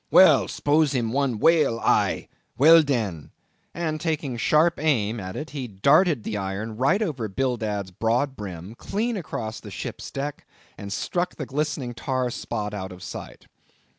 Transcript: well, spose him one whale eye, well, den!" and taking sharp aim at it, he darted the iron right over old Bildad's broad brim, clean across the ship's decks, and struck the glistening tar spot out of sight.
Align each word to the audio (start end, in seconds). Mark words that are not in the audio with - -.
well, 0.09 0.47
spose 0.47 0.95
him 0.95 1.11
one 1.11 1.37
whale 1.37 1.79
eye, 1.79 2.27
well, 2.57 2.81
den!" 2.81 3.29
and 3.71 4.01
taking 4.01 4.35
sharp 4.35 4.79
aim 4.79 5.19
at 5.19 5.35
it, 5.35 5.51
he 5.51 5.67
darted 5.67 6.23
the 6.23 6.35
iron 6.35 6.75
right 6.75 7.03
over 7.03 7.25
old 7.25 7.35
Bildad's 7.35 7.91
broad 7.91 8.35
brim, 8.35 8.73
clean 8.73 9.15
across 9.15 9.59
the 9.59 9.69
ship's 9.69 10.09
decks, 10.09 10.43
and 10.75 10.91
struck 10.91 11.35
the 11.35 11.45
glistening 11.45 11.93
tar 11.93 12.31
spot 12.31 12.73
out 12.73 12.91
of 12.91 13.03
sight. 13.03 13.45